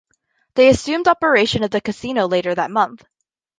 They 0.55 0.69
assumed 0.69 1.07
operation 1.07 1.61
of 1.63 1.69
the 1.69 1.79
casino 1.79 2.27
later 2.27 2.55
that 2.55 2.71
month. 2.71 3.05